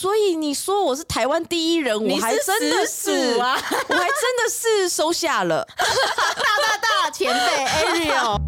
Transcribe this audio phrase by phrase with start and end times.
[0.00, 3.52] 所以你说我是台湾第一人，我还真的是啊，
[3.86, 5.62] 我还真的是收下了。
[5.76, 8.40] 大大大前辈 Ariel。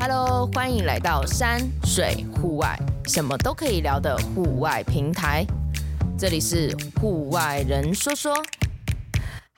[0.00, 2.76] Hello，欢迎来到山水户外，
[3.06, 5.46] 什么都可以聊的户外平台。
[6.18, 8.34] 这里是户外人说说。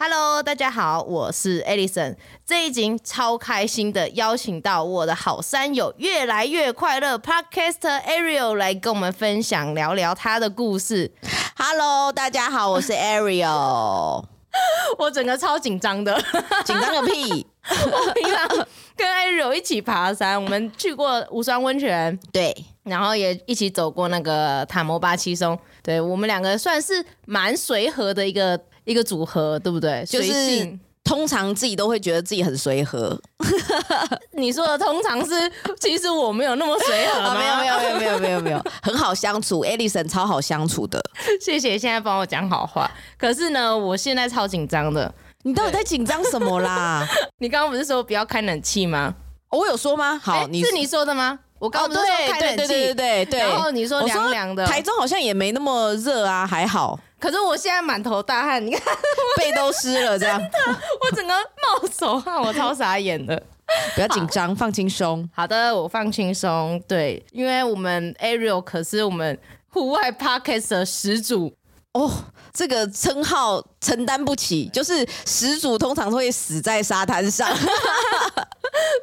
[0.01, 2.15] Hello，大家好，我是 Alison。
[2.47, 11.11] 这一集超开心的邀请到我的好山友，越来越快乐 Podcaster Ariel 来跟我们分享聊聊他的故事。
[11.57, 14.25] Hello，大家好，我是 Ariel。
[14.99, 16.17] 我整个超紧张的，
[16.65, 17.45] 紧张个屁！
[17.69, 18.49] 我平常
[18.97, 22.57] 跟 Ariel 一起爬山，我们去过无双温泉，对，
[22.89, 28.59] 然后也一起走过那个塔摩巴七松，对，我们两个算是蛮随和的一个。
[28.89, 30.03] 一个组合对不对？
[30.07, 30.33] 就是
[31.05, 33.21] 通常自己都会觉得自己很随和。
[34.33, 37.37] 你说的通常是，其实我没有那么随和吗？
[37.37, 40.99] 没有没有没有没有没有没有，很好相处，Alison 超好相处的。
[41.39, 42.91] 谢谢，现在帮我讲好话。
[43.19, 45.13] 可是呢，我现在超紧张的。
[45.43, 47.07] 你到底在紧张什么啦？
[47.41, 49.15] 你刚刚不是说不要开冷气吗？
[49.51, 50.19] 我有说吗？
[50.23, 51.41] 好，你是你说的吗？
[51.59, 52.57] 我刚刚不是说开冷气？
[52.57, 53.41] 对对对对对。
[53.41, 56.99] 然后你说凉凉的，台中好像也没那么热啊，还好。
[57.21, 58.81] 可是我现在满头大汗，你看
[59.37, 60.41] 背都湿了，这样
[61.03, 63.43] 我整个冒手汗，我超傻眼的。
[63.95, 65.29] 不要紧张，放轻松。
[65.35, 66.83] 好的，我放轻松。
[66.89, 71.53] 对，因为我们 Ariel 可是我们户外 Podcast 的始祖
[71.93, 72.11] 哦，
[72.59, 77.49] 这个称号承担不起，就是始祖通常会死在沙滩上。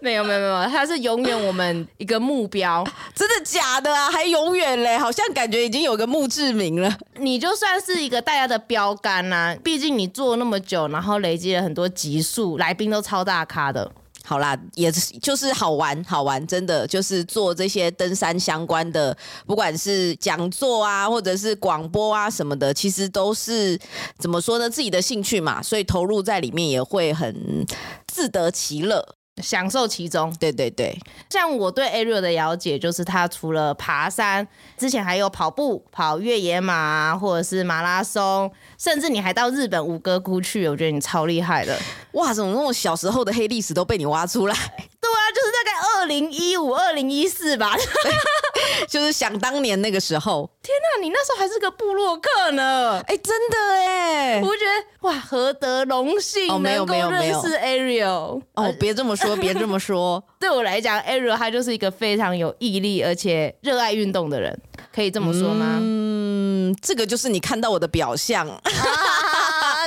[0.02, 4.12] 没有没有没有，他是永远我们一个目标， 真的假的啊？
[4.12, 4.97] 还永远嘞？
[4.97, 6.94] 好像感觉已经有个墓志铭了。
[7.16, 13.90] 你就算是一个大家的标杆呐、啊，毕竟你做那么久，然后累积了很多集数，来宾都超大咖的。
[14.26, 23.80] 好啦，也就是好玩好玩，真的就是做这些登山相关的，不管是讲座啊，或者是广播啊什么的，其实都是
[24.18, 24.69] 怎么说呢？
[24.69, 27.66] 自己的兴趣嘛，所以投入在里面也会很
[28.08, 29.16] 自得其乐。
[29.41, 30.97] 享受其中，对对对。
[31.29, 34.47] 像我对 Ariel 的了解，就是他除了爬山，
[34.78, 41.78] 之前还有跑步，跑越野马或者是马拉松，甚至你还到日本五哥窟去，我觉得你超厉害的。
[42.13, 44.56] 哇，怎么那么小时候的黑历史都被你挖出来？
[45.05, 47.75] 对啊，就是大概二零一五、二零一四吧。
[48.88, 53.01] 就是想当年那个时候，天哪，你那时候还是个部落客呢！
[53.07, 58.41] 哎，真的哎，我觉得哇，何德荣幸能够认识 Ariel。
[58.55, 60.23] 哦，别这么说， 别这么说。
[60.39, 64.57] 对我来讲，Ariel 他就是一个非常有毅力而且热爱运动的人，
[64.93, 65.77] 可以这么说吗？
[65.81, 68.47] 嗯，这个就是你看到我的表象。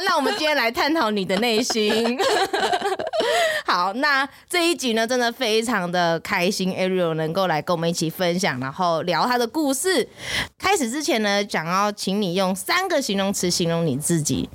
[0.05, 2.19] 那我们今天来探讨你的内心。
[3.71, 10.09] 好，那这一集呢，真的非常的开心，Ariel 能够来跟我们一起分享，然后聊他的故事。
[10.57, 14.49] 开始之前呢，想要请你用三个形容词形容你自己。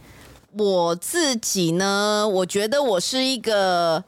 [0.57, 4.03] 我自己呢，我觉得我是一个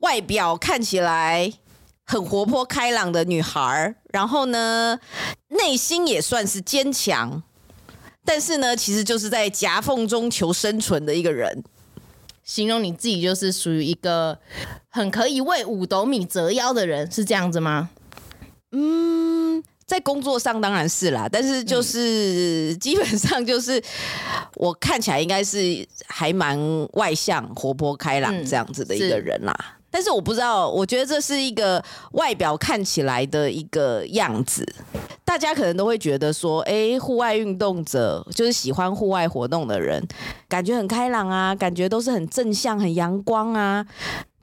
[0.00, 1.52] 外表看起来
[2.04, 4.98] 很活泼开朗的女孩，然后呢，
[5.50, 7.40] 内心也算是坚强。
[8.24, 11.62] 但是呢，其实就是在夹缝中求生存的一个人。
[12.44, 14.38] 形容你自己就是属于一个
[14.90, 17.88] 很可以为五斗米折腰的人，是这样子吗？
[18.72, 23.82] 嗯，在工作上当然是啦，但是就是、嗯、基本上就是
[24.56, 26.58] 我看起来应该是还蛮
[26.92, 29.78] 外向、活泼开朗这样子的一个人啦。
[29.94, 31.80] 但是我不知道，我觉得这是一个
[32.14, 34.66] 外表看起来的一个样子，
[35.24, 40.04] 大家可能都会觉得说，哎，户外运动者就是喜欢户外活动的人，
[40.48, 43.86] 感觉很开朗啊，感觉都是很正向、很阳光啊。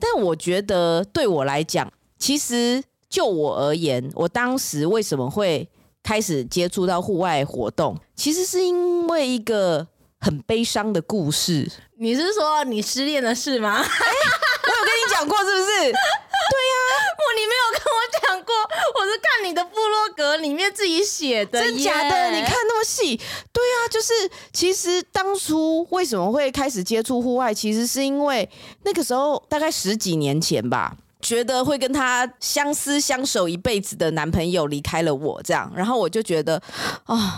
[0.00, 5.68] 但我觉得对我来讲，其实就我而言，我当时为什么会
[6.02, 9.86] 开始接触到户外活动，其实是因为一个
[10.22, 11.68] 很悲伤的故事。
[11.98, 13.74] 你是说你失恋的事吗？
[13.82, 15.66] 我有跟你讲过是不是？
[15.66, 18.54] 对呀、啊，我，你没有跟我讲过，
[19.00, 21.60] 我是看你的部落格里面自己写的。
[21.60, 22.30] 真假的？
[22.30, 23.16] 你看那么细？
[23.52, 24.12] 对啊，就是
[24.52, 28.48] 其实当初为什么会开始接触户外，其实是因为
[28.84, 36.56] 那个时候大概十几年前吧，觉得会跟他相思相守一辈子的男朋友离开了我，这样，然后我就觉得
[37.04, 37.32] 啊、哦，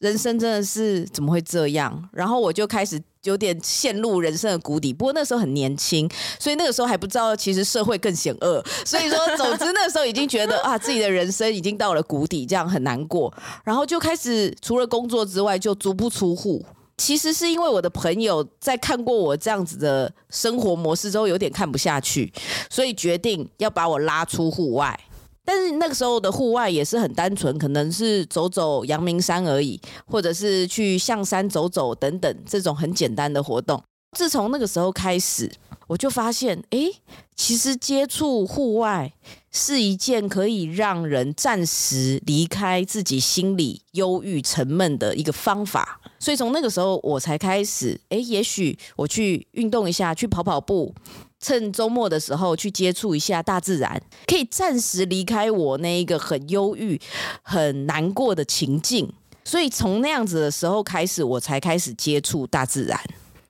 [0.00, 2.08] 人生真的是怎么会这样？
[2.12, 3.00] 然后我就开始。
[3.24, 6.08] 有点陷入人生的谷底，不过那时候很年轻，
[6.38, 13.30] 所以那个时候还不知道其实社会更险恶，所以说，总之那时候已经觉得 啊，自己的人生已经到了谷底，这样很难过，
[13.62, 16.64] 然后就开始除了工作之外就足不出户，
[16.96, 22.32] 其实是因为我的朋友在看过我这样子的生活模式之后，有点看不下去，
[22.70, 24.98] 所以决定要把我拉出户外。
[25.52, 33.82] 但是那个时候的户外也是很单纯，可能是走走阳明山而已，或者是去象山走走等等这种很简单的活动。
[34.16, 35.50] 自从那个时候开始，
[35.88, 36.92] 我就发现，诶，
[37.34, 39.12] 其实接触户外
[39.50, 46.00] 是一件可以让人暂时离开自己心里忧郁沉闷的一个方法。
[46.20, 50.94] 所以从那个时候，我才开始，诶，也许我去运动一下，去跑跑步。
[51.40, 57.00] 趁周末的时候去接触一下大自然，可以暂时离开我那一个很忧郁、
[57.42, 59.12] 很难过的情境。
[59.42, 63.00] 所以从那样子的时候开始，我才开始接触大自然，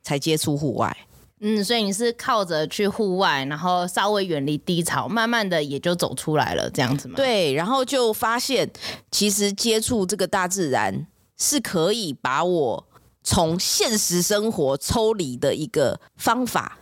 [0.03, 0.97] 才接触户外。
[1.41, 7.15] 嗯，所以你是靠着去户外，然后稍微远离低潮，慢慢的也就走出来了，这样子吗？
[7.17, 8.71] 对，然后就发现，
[9.11, 11.07] 其实接触这个大自然
[11.39, 12.87] 是可以把我
[13.25, 16.79] 从现实生活抽离的一个方法。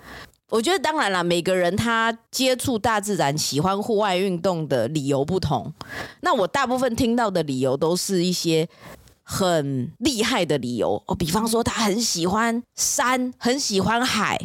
[0.50, 5.72] 我觉得当然了，每个人他接触大自然、喜欢户外运动的理由不同。
[6.22, 8.66] 那我大部分听到的理由都是一些
[9.22, 14.40] 很厉害的理由哦，比方说他很喜欢山，很喜欢海，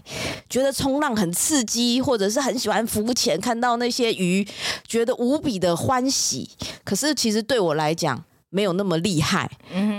[0.49, 4.45] 觉得冲浪很刺激，或者是很喜欢浮潜，看到那些鱼，
[4.85, 6.49] 觉得无比的欢喜。
[6.83, 9.49] 可是其实对我来讲，没有那么厉害。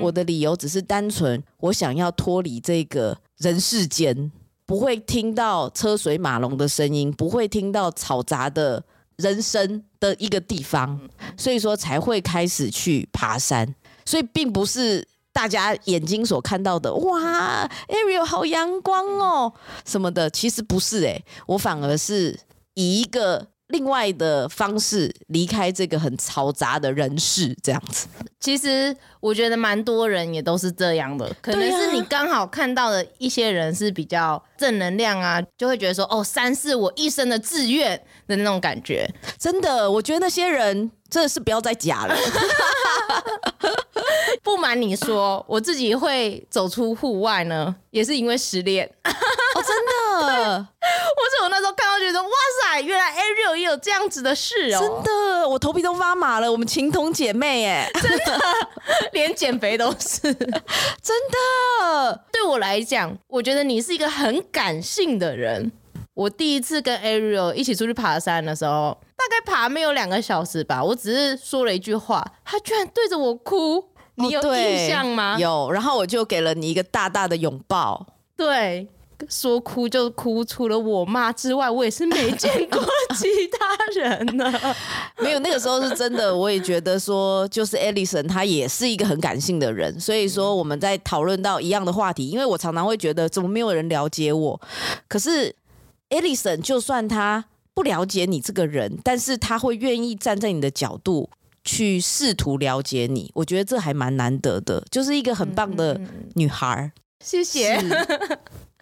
[0.03, 4.31] 我的理由只是单纯，我想要脱离这个人世间。
[4.67, 8.83] 不会听到车水马龙的声音，不会听到吵杂的
[9.17, 11.01] 人声的一个地方，
[11.37, 13.75] 所以说才会开始去爬山。
[14.05, 19.53] 所以并不是大家眼睛所看到的，哇，Ariel 好阳光哦
[19.85, 22.39] 什么的，其实不是诶，我反而是
[22.75, 23.54] 以一个。
[23.75, 28.07] 另外的方式离开这个很嘈杂的人世，这样子。
[28.39, 39.13] 其实我觉得蛮多人也都是这样的，可能是你刚好看到的一些人是比较正能量啊，就会觉得说哦，三是我一生的志愿的那种感觉。
[39.37, 42.15] 真的，我觉得那些人真的是不要再假了。
[44.45, 48.89] 不瞒你说，我自己会走出户外呢，也是因为失恋。
[49.05, 50.69] 哦，真的。
[51.49, 52.29] 那时候看到觉得哇
[52.63, 54.81] 塞，原来 Ariel 也有这样子的事哦！
[54.81, 56.51] 真的，我头皮都发麻了。
[56.51, 58.41] 我们情同姐妹哎，真的，
[59.13, 60.35] 连减肥都是真
[61.31, 62.25] 的。
[62.33, 65.73] 对我来讲，我觉得你是一个很感性的人。
[66.15, 73.91] 我第一次跟 Ariel 一起出去爬山的时候，大概爬没有两个小时吧，我只是说了一句话，他居然对着我哭。
[74.17, 75.35] 你有印象吗？
[75.35, 78.07] 哦，有，然后我就给了你一个大大的拥抱。
[78.37, 78.87] 对。
[79.29, 82.81] 说哭就哭，除了我妈之外，我也是没见过
[83.15, 84.53] 其他人呢。
[85.19, 94.61] 没有，那个时候是真的，我也觉得说，就是 Alison 她也是一个很感性的人，所以说我们在讨论到一样的话题，因为我常常会觉得怎么没有人了解我，
[95.09, 95.55] 可是
[96.11, 101.31] Alison 就算她不了解你这个人，但是她会愿意站在你的角度
[101.65, 106.01] 去试图了解你，我觉得这还蛮难得的，就是一个很棒的
[106.35, 106.93] 女孩。
[107.25, 107.83] 谢谢。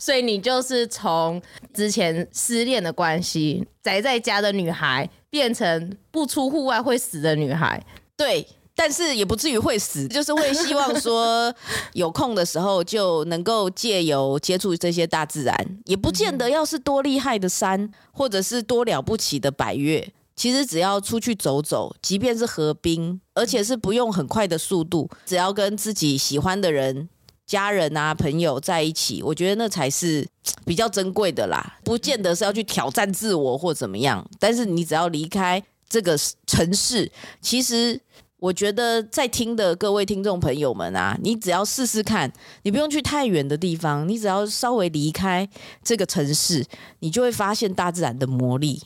[0.03, 1.41] 所以你就是从
[1.73, 7.81] 之前失恋的关系，宅在家的女孩，变成不出户外会死的女孩。
[8.17, 8.45] 对，
[8.75, 11.55] 但是也不至于会死，就是会希望说
[11.93, 20.13] 有空的时候就能够借由接触这些大自然，也不见得要是多厉害的山，或者是多了不起的百岳。
[20.35, 27.09] 其实只要出去走走，即便是河滨，而且是不用很快的速度，只要跟自己喜欢的人。
[27.47, 30.27] 家人啊，朋友在一起，我觉得那才是
[30.65, 31.79] 比较珍贵的啦。
[31.85, 38.01] 不见得是要去挑战自我或怎么样，但是你只要离开这个城市，其实
[38.39, 42.33] 我觉得在听的各位听众朋友们啊，你只要试试看，
[42.63, 45.49] 你不用去太远的地方，你只要稍微离开
[45.85, 46.65] 这个城市，
[47.01, 48.83] 你就会发现大自然的魔力。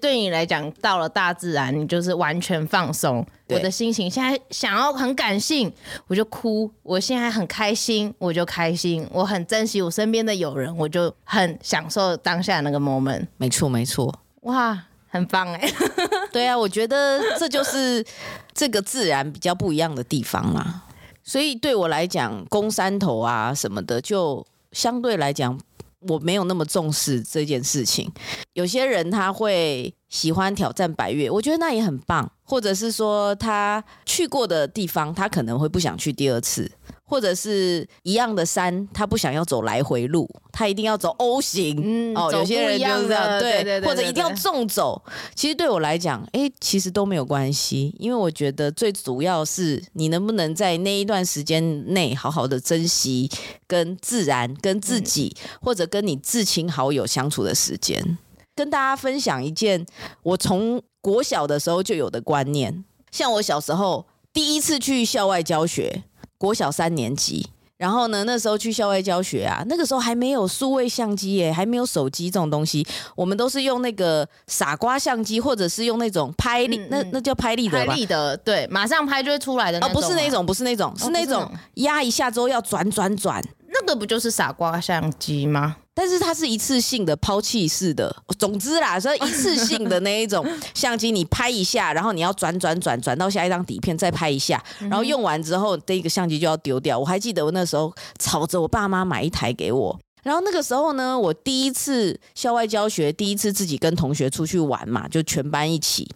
[0.00, 3.24] 对你来讲，到了大自然，你就是完全放松。
[3.48, 5.72] 我的心情现在想要很感性，
[6.06, 9.06] 我就哭；我现在很开心，我就开心。
[9.10, 13.26] 我很珍惜我身边的友人，我就很享受当下那个 moment。
[13.36, 14.14] 没错，没错。
[14.42, 15.70] 哇，很棒哎！
[16.32, 18.04] 对啊，我觉得这就是
[18.52, 20.82] 这个自然比较不一样的地方啦。
[21.24, 25.58] 所以对我来讲，攻山头啊什么的，就相对来讲。
[26.00, 28.10] 我没有那么重视这件事情。
[28.52, 32.30] 有些人他会喜欢挑战白月，我觉得那也很棒。
[32.44, 36.70] 或者是说他去过的地方，他可能会不想去第二次，
[37.08, 41.80] 或者是一样的山，他不想要走来回路，他一定要走 O 型。
[41.82, 45.02] 嗯，哦，有些人就是这样，对，对，对，对，或者一定要纵走。
[45.34, 53.30] 其实对我来讲，哎，其实都没有关系，因为我觉得最主要是你能不能在那一段时间内好好的珍惜
[53.66, 58.18] 跟自然、跟自己，嗯、或者跟你至亲好友相处的时间。
[58.54, 59.86] 跟大家分享一件
[60.22, 66.02] 我从国小的时候就有的观念，像我小时候第一次去校外教学。
[66.38, 77.92] 国小三年级，然后呢，那时候去校外教学啊，那个时候还没有数位相机耶，还没有手机这种东西，我们都是用那个傻瓜相机，或者是用那种拍立，嗯嗯，那那叫拍立得吧？
[77.92, 79.94] 拍立得，对，马上拍就会出来的那种。
[79.96, 83.42] 哦，不是那种，不是那种，是那种压一下之后要转转转。
[83.70, 85.76] 那个不就是傻瓜相机吗？
[86.00, 96.96] 但是它是一次性的抛弃式的，总之啦，所以一次性的那一种 相机，你拍一下，然后你要转转转转到下一张底片，再拍一下，然后用完之后，这个相机就要丢掉。
[96.96, 106.08] 我还记得我那时候吵着我爸妈买一台给我，然后那个时候呢，我第一次校外教学，第一次自己跟同学出去玩嘛，就全班一起。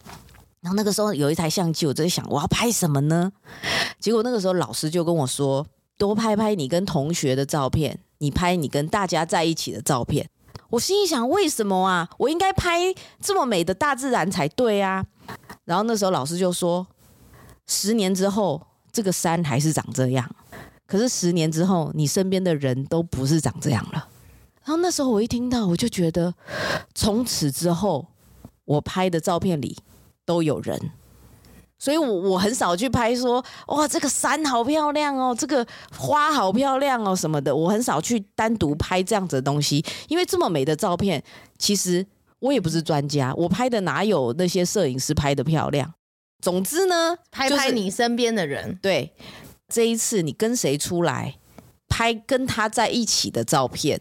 [0.61, 3.33] 然后那个时候有一台相机，我就在想我要拍什么呢？
[3.99, 5.67] 结果那个时候老师就跟我说。
[5.99, 10.31] 多拍拍你跟同学的照片，你拍你跟大家在一起的照片。
[10.71, 12.09] 我心里想，为什么啊？
[12.19, 15.05] 我应该拍这么美的大自然才对啊。
[15.65, 16.87] 然后那时候老师就说，
[17.67, 18.63] 十年之后
[18.93, 20.25] 这个山还是长这样，
[20.87, 24.09] 可是十年之后你身边的人都不是长这样了。
[24.65, 26.33] 然后那时候我一听到，我就觉得，
[26.95, 28.07] 从此之后
[28.65, 29.77] 我拍的照片里
[30.25, 30.93] 都有人。
[31.83, 35.67] 所以我，我我很少去拍说，哇，这个山好漂亮哦，这个
[35.99, 37.53] 花好漂亮哦，什么的。
[37.53, 41.21] 我很少去单独拍这样子的东西，因为这么美的照片，
[41.59, 42.07] 其实
[42.39, 45.93] 我也不是专家，我拍的哪有那些摄影师拍的漂亮。
[46.41, 48.79] 总之呢，拍拍你身边的人。
[48.81, 49.13] 对，
[49.67, 51.35] 这一次你跟谁出来
[51.89, 54.01] 拍跟他在一起的照片，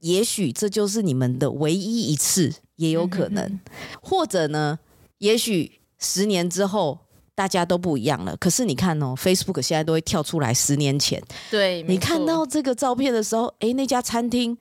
[0.00, 4.78] 也许这就是你们的唯一一次，也有可能，嗯、哼哼或者呢，
[5.16, 5.79] 也许。
[6.00, 6.98] 十年之后，
[7.34, 8.36] 大家都不一样了。
[8.36, 11.22] 可是你看哦，Facebook 现在都会跳出来十年前。
[11.50, 14.56] 对，你看到这个照片的时候，诶，那家餐厅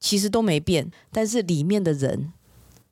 [0.00, 2.32] 其实都没变，但是里面的人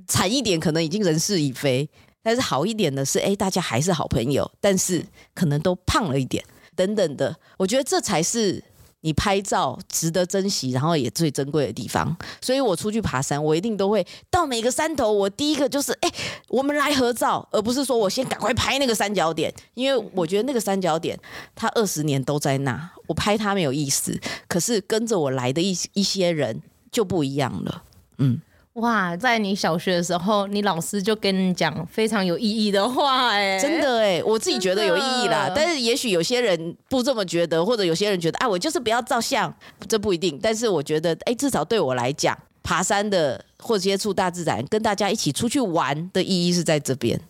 [0.07, 1.89] 惨一点，可能已经人事已非；
[2.23, 5.05] 但是好一点的是，诶，大家还是好朋友，但是
[5.35, 6.45] 可能都胖了一点，
[6.77, 7.37] 等等的。
[7.57, 8.63] 我觉得这才是。
[9.03, 16.11] 你拍照值得珍惜，然后也最珍贵的地方，所以我出去爬山，我一定都会到每个山头，我第一个就是哎，
[16.49, 21.19] 我们来合照，而不是说我先赶快拍那个三角点，因为我觉得那个三角点
[21.55, 24.19] 它二十年都在那，我拍它没有意思。
[24.49, 27.83] 可是跟着我来的一一些人就不一样了，
[28.19, 28.41] 嗯。
[28.75, 35.53] 哇，在你小学的时候，你老师就跟你讲非常有意义的话，哎，真的哎，我自己觉得有意义啦。
[35.55, 39.55] 但是也许有些人不这么觉得，或者有些人觉得，啊，我就是不要照相，
[39.87, 40.39] 这不一定。
[40.43, 47.21] 但是我觉得，哎，至少对我来讲，爬山的或接触大自然，跟大家一起出去玩的意义是在这边。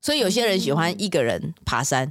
[0.00, 2.10] 所以有些人喜欢一个人爬山，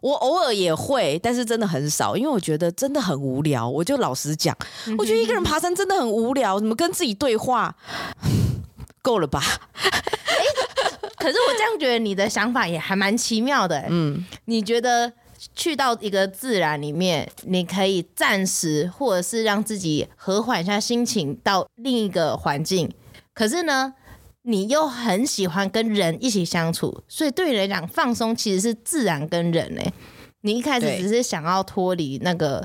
[0.00, 3.68] 我偶尔也会，但是真的很少，因为我觉得真的很无聊。
[3.68, 4.56] 我就老实讲，
[4.98, 7.74] 我觉得一个人爬山真的很无聊，怎么跟自己对话？
[9.02, 9.40] 够了吧？
[9.40, 9.90] 欸，
[11.16, 13.84] 可是我这样觉得，你的想法也还蛮奇妙的。
[13.88, 15.12] 嗯，你觉得
[15.54, 22.92] 去到一个自然里面，你可以暂时或者是让自己和缓一下心情，到另一个环境。
[23.32, 23.94] 可是呢，
[24.48, 29.82] 你又很喜欢跟人一起相处，所以对你来讲，放松其实是自然跟人呢。
[30.42, 32.64] 你一开始只是想要脱离那个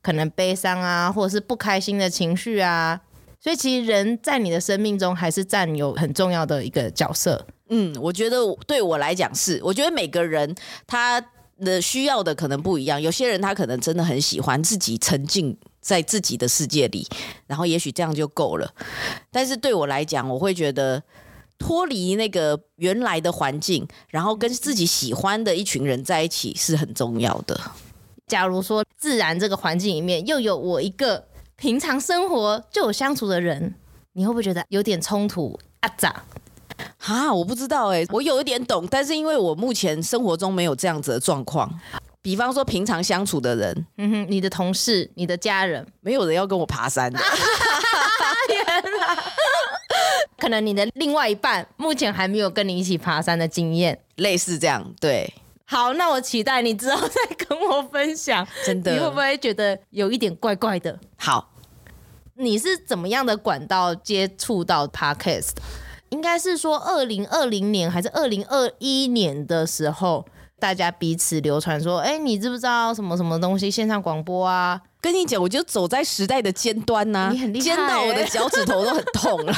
[0.00, 2.98] 可能悲伤啊，或者是不开心的情绪啊，
[3.38, 7.46] 所以其实人在你的生命中还是占有很重要的一个角色。
[7.68, 10.54] 嗯，我觉得对我来讲是，我觉得每个人
[10.86, 11.22] 他
[11.60, 15.54] 的需要的可能不一样，有些人他可能真的很喜欢自己沉浸
[15.88, 17.06] 在自己的世界里，
[17.46, 18.70] 然后也许这样就够了。
[19.30, 21.02] 但是对我来讲，我会觉得。
[21.60, 27.60] 脱离那个原来的环境，然后跟自己喜欢的一群人在一起是很重要的。
[28.28, 31.26] 假如说自然这个环境里面又有我一个
[31.56, 33.74] 平常生活就有相处的人，
[34.12, 35.88] 你会不会觉得有点冲突啊？
[35.98, 36.22] 咋？
[36.96, 41.68] 哈，我不知道哎、欸，我有一点懂，但是因为我目前生活中没有这样子的状况。
[42.28, 47.18] 比方说平常相处的人，嗯哼，你的同事、你的家人， 没有人要跟我爬山的。
[50.38, 54.92] 可能你的另外一半目前还没有跟你一起爬山的经验，类似这样。
[55.00, 55.32] 对，
[55.64, 57.14] 好，那我期待你之后再
[57.46, 58.46] 跟我分享。
[58.66, 61.00] 真的，你会不会觉得有一点怪怪的？
[61.16, 61.50] 好，
[62.34, 65.52] 你是怎么样的管道接触到 Podcast？
[66.10, 70.26] 应该是说二零二零年还是二零二一年的时候，
[70.58, 74.80] 大家彼此流传说，哎，你知不知道什么什么东西线上广播啊？
[75.00, 79.54] 跟你讲，我就走在时代的尖端呐、啊，你很厉害，尖到我的脚趾头都很痛了。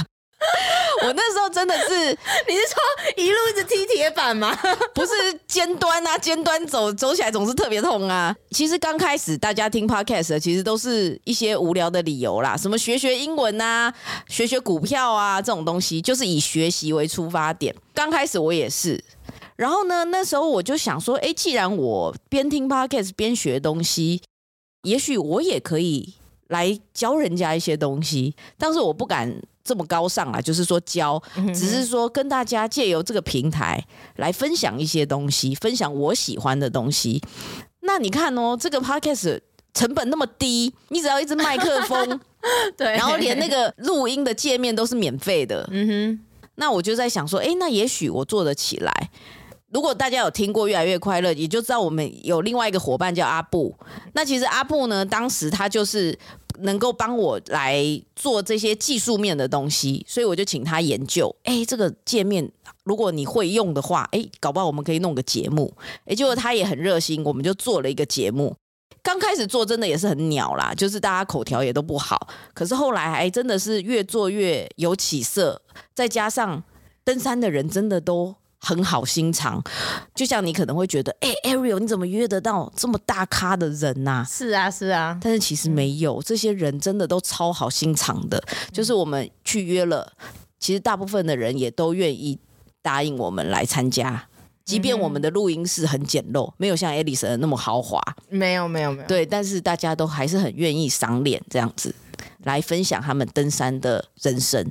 [1.03, 2.11] 我那时候真的是，
[2.49, 4.55] 你是说一路一直踢铁板吗？
[4.95, 5.13] 不是
[5.47, 8.35] 尖端啊，尖端走走起来总是特别痛啊。
[8.51, 13.93] 其实刚开始大家听 podcast 其实都是一些无聊的理由啦，什么学学英文啊，
[14.29, 17.75] 学学股票啊这种东西，就是以学习为出发点。
[17.95, 19.03] 刚开始我也是，
[19.61, 24.23] 然后呢，那时候我就想说，哎，既然我边听 podcast 边学东西，
[24.85, 26.15] 也许我也可以
[26.49, 29.41] 来教人家一些东西，但是我不敢。
[29.63, 31.23] 这么高尚啊，就是说教，
[31.55, 33.81] 只是说跟大家借由这个平台
[34.17, 37.23] 来分享一些东西，分享我喜欢的东西。
[37.83, 39.39] 那你看哦，这个 podcast
[39.75, 42.21] 成本那么低，你只要一支麦克风，
[42.77, 45.69] 对，然后连那个录音的界面都是免费的。
[45.71, 46.21] 嗯哼，
[46.57, 49.11] 那我就在想说，哎，那也许我做得起来。
[49.73, 53.75] 如果大家有听过越来越快乐，也就知道我们有另外一个伙伴叫阿布。
[54.13, 56.19] 那其实阿布呢，当时他就是。
[56.63, 57.83] 能够帮我来
[58.15, 61.35] 做这些技术面的东西，所以我就请他研究。
[61.45, 62.51] 哎，这个界面
[62.85, 65.73] 如果你会用的话，哎，搞不好我们可以弄个节目。
[66.05, 68.55] 哎，结果他也很热心，我们就做了一个节目。
[69.03, 72.29] 刚开始做真的也是很鸟啦，就是大家口条也都不好。
[72.53, 75.63] 可是后来还真的是越做越有起色，
[75.95, 76.63] 再加上
[77.03, 78.35] 登山的人真的都。
[78.61, 79.63] 很好心肠，
[80.15, 84.27] 就像你可能会觉得，哎、欸、，Ariel，你怎么约得到这么大咖的人呐、啊？
[84.29, 88.43] 是啊，是啊，但是其实没有，这些人真的都超好心肠的。
[88.71, 90.13] 就是我们去约了，
[90.59, 92.39] 其实大部分的人也都愿意
[92.83, 94.29] 答应我们来参加，
[94.65, 97.99] 即便我们的录音室很简陋，没有像 Alison 那么豪华。
[98.29, 99.09] 没有，没有，没有。
[99.09, 101.95] 对，但是大家都还是很愿意赏脸这样子
[102.45, 104.71] 来分享他们登山的人生。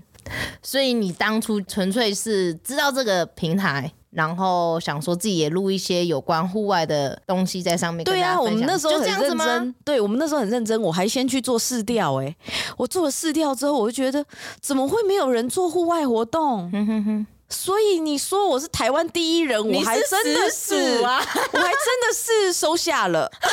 [0.62, 8.04] 所以你当初纯粹是知道这个平台，然后想说自己也录一些有关户外的东西在上面。
[8.04, 9.76] 对啊，我们那时候很认真。
[9.84, 12.22] 对，我们那时候很认真，我还先去做试调。
[12.22, 12.36] 哎，
[12.78, 14.26] 我做了试调之后，我就觉得
[14.60, 16.70] 怎么会没有人做户外活动？
[16.72, 17.28] 哼哼哼。
[17.50, 21.18] 所以你说我是台湾第一人，我还真的是啊，
[21.52, 23.30] 我还真的是收下了。
[23.42, 23.48] 大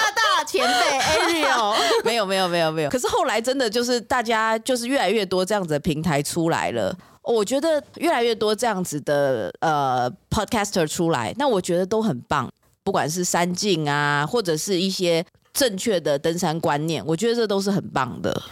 [0.00, 0.98] 大大前辈
[1.42, 2.90] Ariel，没有没有没有没有。
[2.90, 12.48] 可是后来真的就是大家就是越来越多这样子的平台出来了，我觉得越来越多这样子的呃 Podcaster 出来，那我觉得都很棒。
[12.84, 18.42] 不管是山径啊，或者是一些正确的登山观念，我觉得这都是很棒的。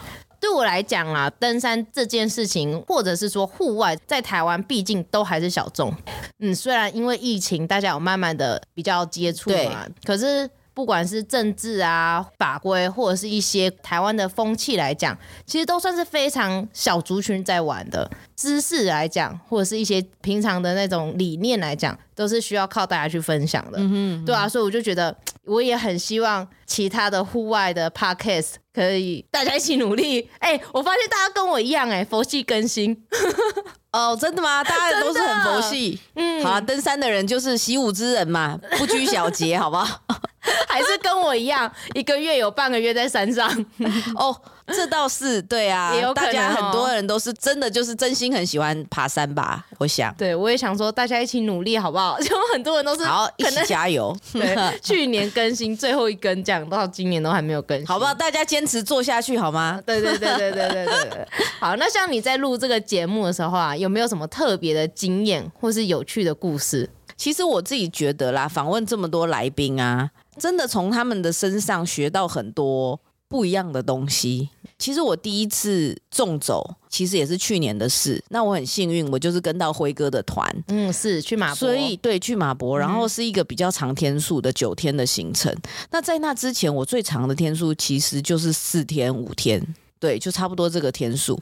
[0.45, 5.91] 对我来讲啊，登山这件事情，或者是说户外，在台湾毕竟都还是小众。
[6.37, 10.47] 嗯，虽然因为疫情，大家有慢慢的比较接触嘛，可是。
[10.75, 18.11] 不管是政治啊、法规，或者是一些台湾的风气来讲，其实都算是非常小族群在玩的。
[18.35, 23.77] 知识来讲，或者是一些平常的那种理念来讲，都是需要靠大家去分享的。
[23.77, 30.29] 嗯哼嗯哼，对啊，所以我就觉得，我也很希望其他的户外的 podcast 可以大家一起努力。
[30.39, 33.05] 哎、欸，我发现大家跟我一样、欸，哎，佛系更新。
[33.91, 34.63] 哦，真的吗？
[34.63, 35.99] 大家都是很佛系。
[36.15, 40.01] 嗯，好啊，登山的人就是习武之人嘛，不拘小节，好不好？
[40.67, 43.49] 还是跟我一样，一个月有半个月在山上
[44.15, 44.35] 哦。
[44.67, 49.63] 这倒是对啊， 大家很多人都是真的就是真心很喜欢爬山吧。
[49.77, 52.17] 我想对我也想说，大家一起努力好不好？
[52.19, 54.17] 就很多人都是好，一起加油。
[54.33, 58.11] 对，去年更新最后一更，讲到今年都还没有更新好不好？
[58.11, 59.79] 大家坚持做下去好吗？
[59.85, 61.27] 对，对，对，对，对，对，对。
[61.59, 66.89] 好，那像你在录这个节目的时候啊，有没有什么特别的经验或是有趣的故事？
[67.15, 70.09] 其实我自己觉得啦，访问这么多来宾啊。
[70.37, 74.49] 真的从他们的身上学到很多不一样的东西。
[74.77, 78.21] 其实我第一次纵走，其实也是去年的事。
[78.27, 85.49] 那我很幸运，我就是跟到辉哥的团，嗯，是去马博，所以对，去马博，然后是一个比较长天数的九天的行程。
[85.53, 85.61] 嗯。
[85.91, 89.65] 那在那之前，我最长的天数其实就是四天五天，
[89.97, 91.39] 对，就差不多这个天数。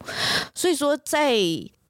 [0.54, 1.36] 所以说，在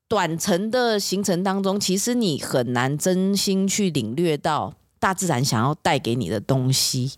[0.07, 4.73] 短程的行程当中，其实你很难真心去领略到。
[5.03, 7.11] 大自然想要带给你的东西，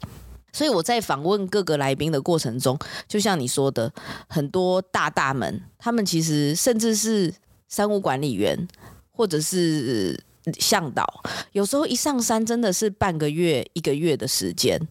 [0.52, 2.76] 所以我在访问各个来宾的过程中，
[3.08, 3.94] 就像你说的，
[4.28, 7.32] 很多大大们，他们其实甚至是
[7.68, 8.68] 山屋管理员
[9.12, 10.20] 或者是
[10.58, 11.06] 向导，
[11.52, 14.82] 有时候一上山真的是半个月、一个月的时间。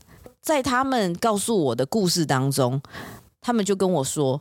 [0.41, 2.81] 在他们告诉我的故事当中，
[3.41, 4.41] 他们就跟我说：“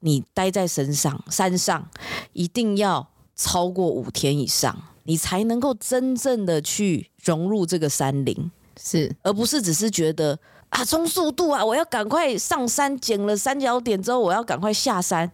[0.00, 1.88] 你待在身上山上，
[2.34, 10.38] 一定要超过五天以上。”你才能够真正的去融入这个山林，是，而不是只是觉得
[10.70, 15.30] 啊，冲速度啊，我要赶快上山，捡了三角点之后，我要赶快下山，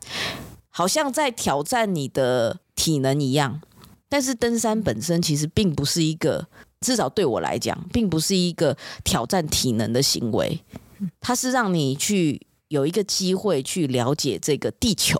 [0.68, 3.60] 好像在挑战你的体能一样。
[4.08, 6.46] 但是登山本身其实并不是一个，
[6.80, 10.60] 至少对我来讲，并不是一个挑战体能的行为，
[11.20, 15.16] 它是让你去有一个机会去了解这个地球。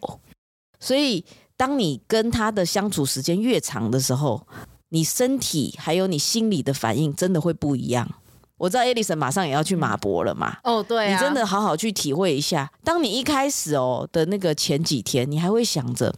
[0.81, 1.25] 所以，
[1.61, 4.47] 当你跟他的相处时间越长的时候，
[4.89, 8.11] 你身体还有你心理的反应真的会不一样。
[8.57, 10.57] 我知道艾莉森马上也要去马博了嘛。
[10.65, 12.73] 哦，对啊，你真的好好去体会一下。
[12.83, 16.15] 当你一开始哦的那个前几天，你还会想着。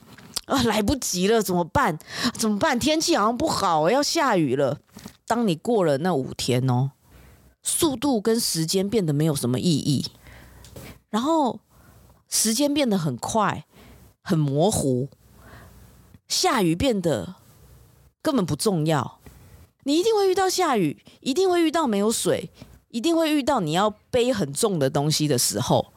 [0.46, 1.98] 啊，来不及了，怎么办？
[2.34, 2.78] 怎么办？
[2.78, 4.78] 天气好像不好，要下雨了。
[5.26, 6.92] 当你过了那五天哦，
[7.64, 10.06] 速度跟时间变得没有什么意义，
[11.10, 11.58] 然后
[12.28, 13.64] 时间变得很快，
[14.22, 15.08] 很模糊，
[16.32, 17.34] 下雨变得
[18.22, 19.20] 根本不重要。
[19.84, 22.50] 你一定会遇到下雨，一定会遇到没有水，
[22.88, 25.92] 一定会遇到你要背很重的东西的时候。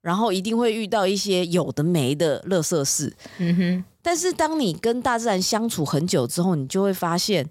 [0.00, 3.84] 然后一定会遇到一些有的没的乐色事，嗯哼。
[4.02, 7.48] 但是当你跟大自然相处很久之后，你就会发现，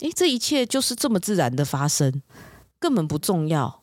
[0.00, 2.22] 诶，这一切就是这么自然的发生，
[2.80, 3.82] 根本不重要，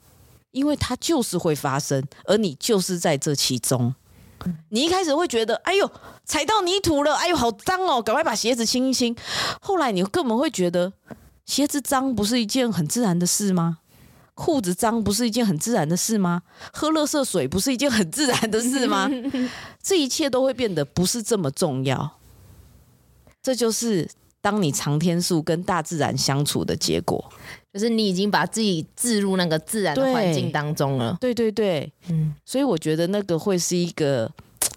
[0.51, 3.95] 因为它就是会发生，而你就是在这其中。
[4.69, 5.89] 你一开始会觉得，哎呦，
[6.25, 9.15] 踩到泥土了，哎呦，好脏哦，赶快把鞋子清一清。
[9.61, 10.93] 后来你根本会觉得，
[11.45, 13.79] 鞋子脏不是一件很自然的事吗？
[14.33, 16.43] 裤子脏不是一件很自然的事吗？
[16.71, 19.09] 喝垃圾水不是一件很自然的事吗？
[19.81, 22.19] 这一切都会变得不是这么重要。
[23.41, 24.07] 这就是
[24.41, 27.31] 当你长天数跟大自然相处的结果，
[27.73, 31.17] 就是你已经把自己置入那个自然的环境当中了。
[31.19, 34.31] 对对对，嗯，所以我觉得那个会是一个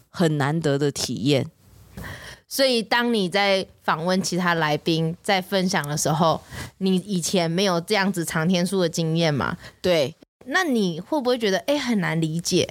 [0.08, 1.46] 很难得的体验。
[2.46, 6.40] 所以，当你在访问其他来宾，在分享的时候，
[6.78, 9.56] 你以前没有这样子长天数的经验嘛？
[9.80, 10.12] 对，
[10.46, 12.68] 那你会不会觉得哎、欸、很难理解？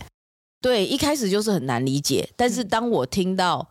[0.59, 2.27] 对，一开始就是很难理解。
[2.35, 3.65] 但是当我听到，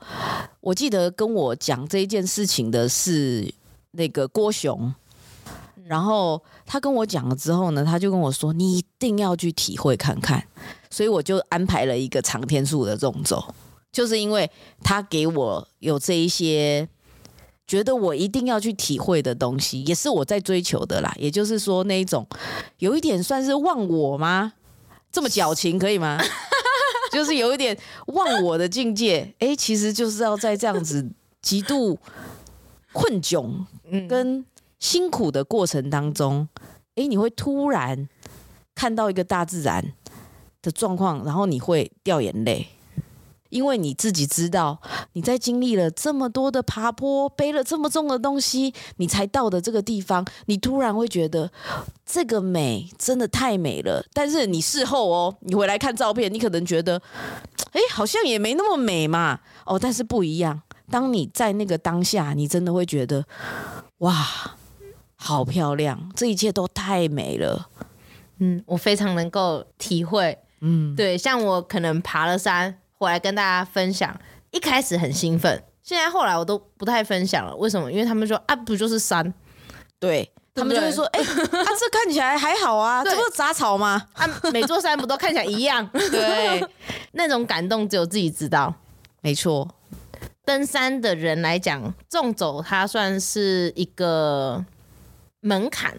[0.62, 3.52] 我记得跟我讲这一件事情的是
[3.90, 4.94] 那个郭雄，
[5.88, 10.44] 然后他跟我讲了之后呢，他就跟我说：“你一定要去体会看看。”
[10.90, 13.54] 所以我就安排了一个长天数的纵走。
[13.90, 14.50] 就是因为
[14.82, 16.86] 他给我有这一些
[17.66, 21.12] 觉得我一定要去体会的东西，也是我在追求的啦。
[21.18, 22.26] 也就是说，那一种
[22.78, 24.52] 有一点算是忘我吗？
[25.10, 26.20] 这么矫情可以吗？
[27.10, 27.76] 就是有一点
[28.08, 29.34] 忘我的境界。
[29.38, 31.98] 哎，其实就是要在这样子极度
[32.92, 33.64] 困窘
[34.06, 34.44] 跟
[34.78, 36.48] 辛苦的过程当中，
[36.94, 38.08] 哎，你会突然
[38.74, 39.92] 看到一个大自然
[40.62, 42.68] 的状况，然后你会掉眼泪。
[43.50, 44.78] 因为你自己知道，
[45.14, 51.50] 你在经历了这么多的爬坡，背了这么重的东西，你才到的这个地方，你突然会觉得
[52.04, 54.04] 这个美真的太美了。
[54.12, 57.00] 但是你事后哦，你回来看照片，你可能觉得，
[57.72, 59.40] 哎，好像也没那么美嘛。
[59.64, 60.60] 哦，但是不一样。
[60.90, 63.24] 当你在那个当下，你真的会觉得，
[64.00, 64.57] 哇，
[65.20, 67.68] 好漂亮，这一切都太美了。
[68.38, 70.38] 嗯，我非常能够体会。
[70.60, 72.78] 嗯，对，像我可能爬了山。
[73.00, 74.12] 回来跟大家分享，
[74.50, 77.54] 一开始很兴奋，现在后来我都不太分享了。
[77.54, 77.92] 为什么？
[77.92, 79.32] 因为他们说啊，不就是山？
[80.00, 84.04] 对，他们就会说，哎、欸，啊，这看起来还好啊，这不是杂草吗？
[84.14, 85.88] 啊，每座山不都看起来一样？
[85.94, 86.60] 对，
[87.12, 88.74] 那种感动只有自己知道。
[89.20, 89.68] 没错，
[90.44, 94.64] 登山的人来讲，纵走它算是一个
[95.40, 95.96] 门槛，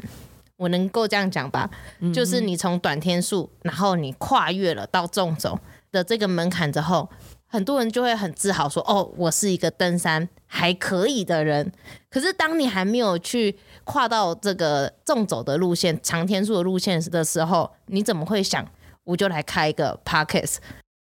[0.57, 1.69] 我能够这样讲吧？
[1.99, 5.59] 嗯、就是你从短天数，然后你跨越了到纵走。
[5.91, 7.09] 的这个门槛之后，
[7.47, 11.71] 很多人就会很自豪说：“哦，我是一个登山还可以的人。”
[12.11, 18.63] 可是当你还没有去跨到这个纵走的路线、长天数的路线的时候，你怎么会想
[19.03, 20.57] 我就来开一个 podcast？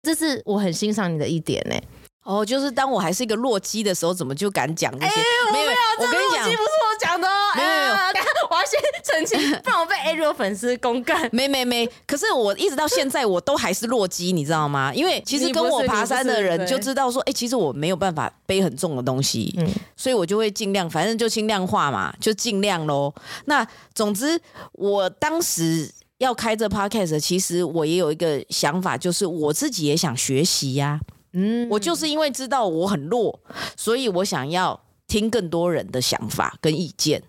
[0.04, 1.74] 这是我很欣赏你的一点呢。
[2.22, 5.20] 哦，就是当我还是一个弱鸡的时候，怎么就敢讲这些？
[5.20, 7.32] 欸、没有，我跟你讲，不是我讲的哦。
[7.54, 11.28] 没有，没有，我要先澄清，不然我被 Ariel 粉丝公干。
[11.32, 14.92] 没没没，可是我一直到现在我都还是弱鸡，你知道吗？
[14.94, 23.12] 因为其实跟我爬山的人就知道说，哎、欸，其实我没有办法背很重的东西，嗯，所以我就会尽量，反正就轻量化嘛，就尽量喽。
[23.46, 24.40] 那总之，
[24.72, 31.16] 我当时要开这 podcast，其实我也有一个想法，就是我自己也想学习呀、啊。
[31.34, 33.38] 嗯，我就是因为知道我很弱，
[33.76, 37.20] 所以我想要听更多人的想法跟意见，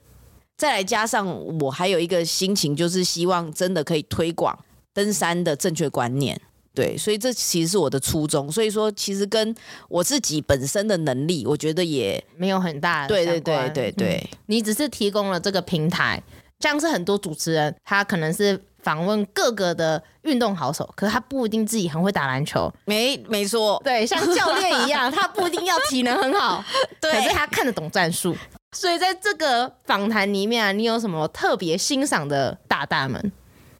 [0.57, 1.27] 再来加上
[1.59, 4.57] 我还有一个心情，就是希望真的可以推广
[4.93, 6.39] 登山的正确观念。
[6.75, 8.51] 对，所以这其实是我的初衷。
[8.51, 9.55] 所以说，其实跟
[9.87, 13.07] 我自己本身的能力，我觉得也没有很大的。
[13.07, 16.21] 对对对对对，嗯，你只是提供了这个平台，
[16.59, 18.61] 像是很多主持人，他可能是。
[18.89, 22.73] 访问各个的运动好手，可是他不一定自己很会打篮球。
[22.85, 26.63] 没没错，对，像教练一样，他不一定要体能很好，
[26.99, 28.35] 对，可是他看得懂战术。
[28.71, 33.21] 所以在这个访谈里面啊，你有什么特别欣赏的大大们？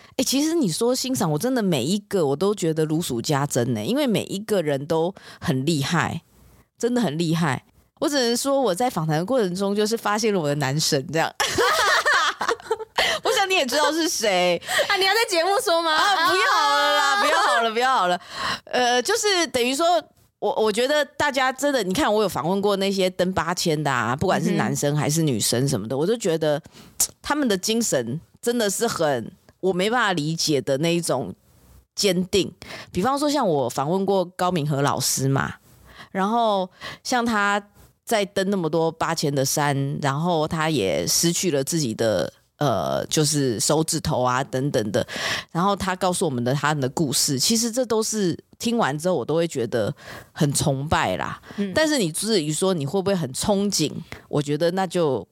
[0.10, 6.22] 哎、欸，其实你说欣赏，我真的每一个我都觉得如数家珍呢，因为每一个人都很厉害，
[6.78, 7.64] 真的很厉害。
[8.00, 11.34] 我只能说我在访谈的过程中，就是发现了我的男神这样。
[13.50, 14.96] 你也知道是谁 啊？
[14.96, 15.92] 你要在节目说吗？
[15.92, 18.22] 啊，不要了啦，不要好了，不要好了。
[18.66, 20.02] 呃，就是等于说，
[20.38, 26.62] 我我觉得大家真的，你看我有访问过那些登八千的啊，不管是男生还是女生什么的，嗯、我都觉得
[27.22, 31.34] 他们的精神真的是很我没办法理解的那一种
[31.96, 32.54] 坚定。
[32.92, 35.56] 比方说，像我访问过高敏和老师嘛，
[36.12, 36.70] 然后
[37.04, 37.62] 像他。
[38.10, 45.06] 在登那么多八千的山，然后他也失去了自己的呃，就是手指头啊等等的，
[45.52, 49.94] 然后他告诉我们的他的故事，其实这都是听完之后我都会觉得
[50.32, 51.42] 很崇拜啦。
[51.58, 53.92] 嗯、但是你至于说你会不会很憧憬，
[54.28, 55.28] 我觉得那就。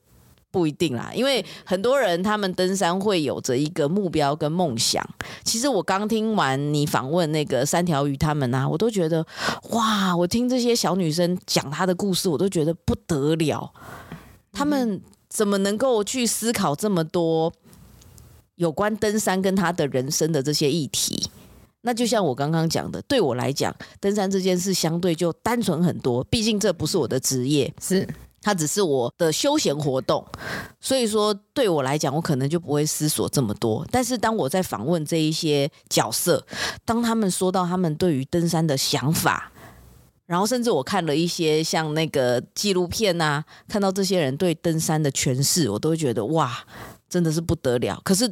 [0.49, 5.05] 不一定啦，因为很多人他们登山会有着一个目标跟梦想。
[5.43, 9.23] 其实我刚听完你访问那个三条鱼他们啊，我都觉得
[9.71, 13.71] 哇，我听这些小女生讲她的故事，我都觉得不得了。
[14.51, 17.51] 他们怎么能够去思考这么多
[18.55, 21.29] 有关登山跟他的人生的这些议题？
[21.81, 28.07] 那就像我刚刚讲的，对我来讲，登山这件事相对就单纯很多，毕竟这不是我的职业，是。
[28.39, 30.25] 它只是我的休闲活动，
[30.79, 33.85] 所以说对我来讲，我可能就不会思索这么多。
[33.91, 36.45] 但是当我在访问这一些角色，
[36.85, 39.51] 当他们说到他们对于登山的想法，
[40.27, 46.63] 然后甚至我看了一些像那个纪录片啊，看到这些人对登山的诠释，我都会觉得哇，
[47.09, 47.99] 真的是不得了。
[48.03, 48.31] 可是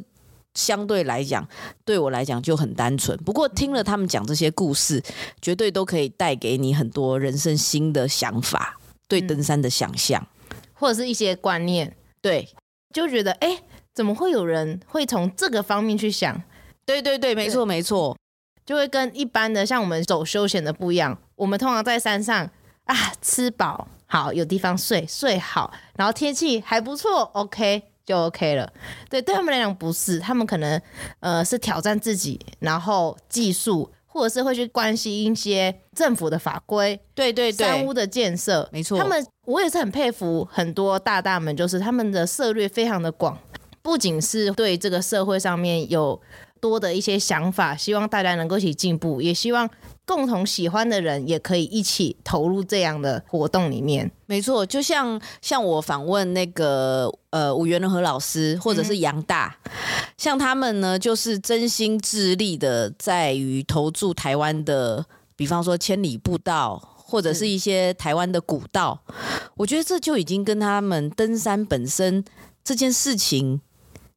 [0.54, 1.48] 相对来讲，
[1.84, 3.18] 对我来讲就很单纯。
[3.24, 5.02] 不过听了他们讲这些故事，
[5.42, 8.78] 绝对都可以带给你很多人生新的想法。
[9.08, 12.48] 对登山的想象，嗯，或者是一些观念，对，
[12.92, 13.62] 就觉得哎，
[13.94, 16.42] 怎么会有人会从这个方面去想？
[16.84, 18.18] 对对对，没错没错，
[18.64, 21.16] 就会跟一般的像我们走休闲的不一样。
[21.36, 22.50] 我们通常在山上
[22.84, 28.72] 啊，吃饱好，有地方睡，睡好，然后天气还不错，OK 就 OK 了。
[29.08, 30.80] 对，对他们来讲不是，他们可能
[31.20, 33.92] 呃是挑战自己，然后技术。
[34.08, 38.98] 或者是会去关心一些政府的法规，对对对，山屋的建设，没错。
[38.98, 43.38] 他们我也是很佩服很多大大们，就是他们的涉略非常的广，
[43.82, 46.18] 不仅是对这个社会上面有
[46.60, 49.68] 多的一些想法，希望大家能够一起进步，也希望。
[50.08, 54.08] 共同喜欢的人也可以一起投入这样的活动里面。
[54.26, 59.70] 没错，就像像我访问那个呃五元和老师，或者是杨大，嗯、
[60.16, 69.02] 像他们呢，就是真心致力的在于投注台湾的，比方说千里步道，或者是一些台湾的古道。
[69.08, 69.14] 嗯、
[69.56, 72.24] 我觉得这就已经跟他们登山本身
[72.62, 73.60] 这件事情。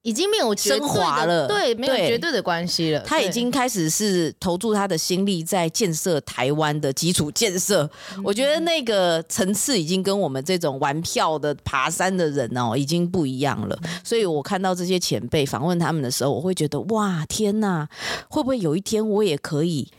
[0.01, 3.01] 已经没有升华了，对，没有绝对的关系了。
[3.01, 7.83] 他已经开始是投注他的心力在建设台湾的基础建设。
[8.15, 13.77] 嗯、我觉得那个层次已经跟我们这种玩票的爬山的人哦，已经不一样了。
[14.01, 17.89] 所以我看到这些前辈访问他们的时候，我会觉得哇，天哪，
[18.29, 19.91] 会不会有一天我也可以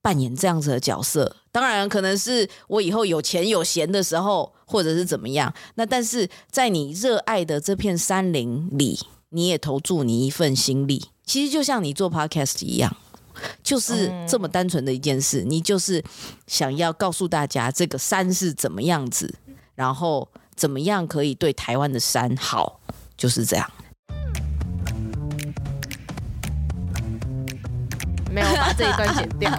[0.00, 1.36] 扮演这样子的角色？
[1.50, 5.52] 当然，可能是我以后有钱有闲的时候，或者是怎么样。
[5.74, 9.00] 那但是在你热爱的这片山林里。
[9.34, 12.94] 你也投注你一份心力，其实就像你做 podcast 一样，
[13.62, 15.42] 就是这么单纯的一件事。
[15.42, 16.04] 你就是
[16.46, 19.34] 想要告诉大家这个山是怎么样子，
[19.74, 22.78] 然后怎么样可以对台湾的山好，
[23.16, 23.70] 就是这样。
[28.30, 29.50] 没有把这一段剪掉，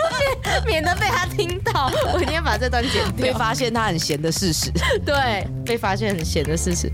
[0.66, 1.90] 免得被他听到。
[2.12, 4.70] 我一定要把这段剪掉， 被发现他很闲的事实。
[5.04, 6.90] 对，被发现很闲的事实。